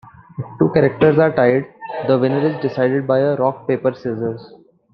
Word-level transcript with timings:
If 0.39 0.45
two 0.57 0.71
characters 0.73 1.19
are 1.19 1.31
tied, 1.31 1.75
the 2.07 2.17
winner 2.17 2.39
is 2.39 2.59
decided 2.59 3.05
by 3.05 3.19
a 3.19 3.35
rock-paper-scissors. 3.35 4.51